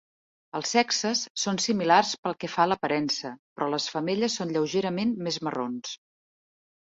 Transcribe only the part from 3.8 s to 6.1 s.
femelles són lleugerament més marrons.